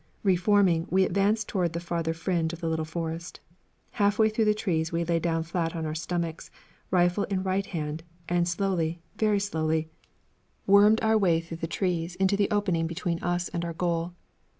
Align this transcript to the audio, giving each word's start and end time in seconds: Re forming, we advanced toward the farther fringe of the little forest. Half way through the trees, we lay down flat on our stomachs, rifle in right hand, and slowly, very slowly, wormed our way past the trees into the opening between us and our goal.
Re 0.23 0.35
forming, 0.35 0.87
we 0.89 1.03
advanced 1.03 1.47
toward 1.47 1.73
the 1.73 1.79
farther 1.79 2.15
fringe 2.15 2.53
of 2.53 2.59
the 2.59 2.67
little 2.67 2.85
forest. 2.85 3.39
Half 3.91 4.17
way 4.17 4.29
through 4.29 4.45
the 4.45 4.55
trees, 4.55 4.91
we 4.91 5.05
lay 5.05 5.19
down 5.19 5.43
flat 5.43 5.75
on 5.75 5.85
our 5.85 5.93
stomachs, 5.93 6.49
rifle 6.89 7.25
in 7.25 7.43
right 7.43 7.67
hand, 7.67 8.01
and 8.27 8.47
slowly, 8.47 8.99
very 9.17 9.39
slowly, 9.39 9.89
wormed 10.65 11.01
our 11.03 11.19
way 11.19 11.39
past 11.39 11.61
the 11.61 11.67
trees 11.67 12.15
into 12.15 12.35
the 12.35 12.49
opening 12.49 12.87
between 12.87 13.21
us 13.21 13.49
and 13.49 13.63
our 13.63 13.73
goal. 13.73 14.13